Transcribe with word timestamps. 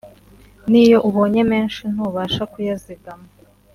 n’iyo 0.69 0.97
ubonye 1.09 1.41
menshi 1.51 1.81
ntubasha 1.93 2.43
kuyazigama 2.51 3.27